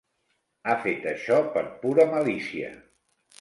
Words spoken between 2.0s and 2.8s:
malícia.